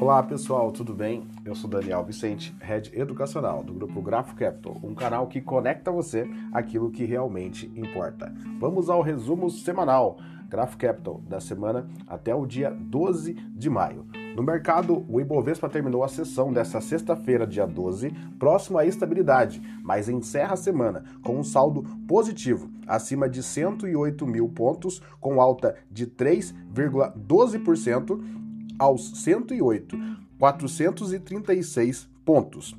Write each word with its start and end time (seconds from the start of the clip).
Olá 0.00 0.22
pessoal, 0.22 0.70
tudo 0.70 0.94
bem? 0.94 1.26
Eu 1.44 1.56
sou 1.56 1.68
Daniel 1.68 2.04
Vicente, 2.04 2.54
Head 2.60 2.92
Educacional 2.94 3.64
do 3.64 3.74
grupo 3.74 4.00
Grafo 4.00 4.36
Capital, 4.36 4.76
um 4.80 4.94
canal 4.94 5.26
que 5.26 5.40
conecta 5.40 5.90
você 5.90 6.30
aquilo 6.52 6.88
que 6.88 7.04
realmente 7.04 7.66
importa. 7.74 8.32
Vamos 8.60 8.88
ao 8.88 9.02
resumo 9.02 9.50
semanal 9.50 10.16
Grafo 10.48 10.78
Capital 10.78 11.20
da 11.28 11.40
semana 11.40 11.84
até 12.06 12.32
o 12.32 12.46
dia 12.46 12.70
12 12.70 13.34
de 13.34 13.68
maio. 13.68 14.06
No 14.36 14.42
mercado, 14.44 15.04
o 15.08 15.20
Ibovespa 15.20 15.68
terminou 15.68 16.04
a 16.04 16.08
sessão 16.08 16.52
desta 16.52 16.80
sexta-feira, 16.80 17.44
dia 17.44 17.66
12, 17.66 18.12
próximo 18.38 18.78
à 18.78 18.86
estabilidade, 18.86 19.60
mas 19.82 20.08
encerra 20.08 20.54
a 20.54 20.56
semana 20.56 21.02
com 21.24 21.36
um 21.36 21.42
saldo 21.42 21.82
positivo, 22.06 22.70
acima 22.86 23.28
de 23.28 23.42
108 23.42 24.24
mil 24.28 24.48
pontos, 24.48 25.02
com 25.18 25.40
alta 25.40 25.74
de 25.90 26.06
3,12% 26.06 28.46
aos 28.78 29.22
108, 29.22 29.98
436 30.38 32.08
pontos. 32.24 32.76